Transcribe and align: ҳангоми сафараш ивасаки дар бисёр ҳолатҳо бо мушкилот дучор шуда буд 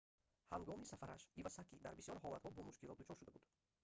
ҳангоми 0.53 0.89
сафараш 0.91 1.23
ивасаки 1.39 1.81
дар 1.85 1.93
бисёр 1.99 2.17
ҳолатҳо 2.23 2.49
бо 2.55 2.61
мушкилот 2.69 2.97
дучор 2.99 3.15
шуда 3.19 3.31
буд 3.33 3.43